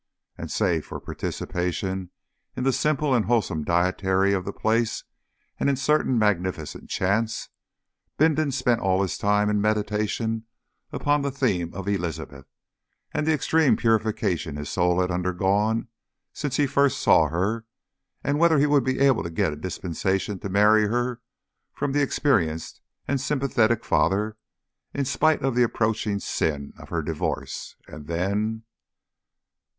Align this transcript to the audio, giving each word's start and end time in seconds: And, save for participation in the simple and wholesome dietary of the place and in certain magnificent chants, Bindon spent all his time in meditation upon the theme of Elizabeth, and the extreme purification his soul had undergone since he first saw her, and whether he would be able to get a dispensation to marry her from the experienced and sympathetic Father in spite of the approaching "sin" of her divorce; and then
And, 0.35 0.49
save 0.49 0.87
for 0.87 0.99
participation 0.99 2.09
in 2.55 2.63
the 2.63 2.73
simple 2.73 3.13
and 3.13 3.25
wholesome 3.25 3.63
dietary 3.63 4.33
of 4.33 4.45
the 4.45 4.51
place 4.51 5.03
and 5.59 5.69
in 5.69 5.75
certain 5.75 6.17
magnificent 6.17 6.89
chants, 6.89 7.49
Bindon 8.17 8.51
spent 8.51 8.81
all 8.81 9.03
his 9.03 9.15
time 9.15 9.47
in 9.47 9.61
meditation 9.61 10.45
upon 10.91 11.21
the 11.21 11.29
theme 11.29 11.71
of 11.75 11.87
Elizabeth, 11.87 12.47
and 13.13 13.27
the 13.27 13.31
extreme 13.33 13.77
purification 13.77 14.55
his 14.55 14.69
soul 14.71 15.01
had 15.01 15.11
undergone 15.11 15.87
since 16.33 16.55
he 16.57 16.65
first 16.65 16.97
saw 16.99 17.27
her, 17.27 17.67
and 18.23 18.39
whether 18.39 18.57
he 18.57 18.65
would 18.65 18.83
be 18.83 18.97
able 18.97 19.21
to 19.21 19.29
get 19.29 19.53
a 19.53 19.55
dispensation 19.55 20.39
to 20.39 20.49
marry 20.49 20.87
her 20.87 21.21
from 21.75 21.91
the 21.91 22.01
experienced 22.01 22.81
and 23.07 23.21
sympathetic 23.21 23.85
Father 23.85 24.35
in 24.95 25.05
spite 25.05 25.43
of 25.43 25.53
the 25.53 25.61
approaching 25.61 26.17
"sin" 26.17 26.73
of 26.79 26.89
her 26.89 27.03
divorce; 27.03 27.75
and 27.87 28.07
then 28.07 28.63